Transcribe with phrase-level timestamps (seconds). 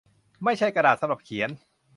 [0.43, 1.49] ไม่ใช่กระดาษสำหรับเขียน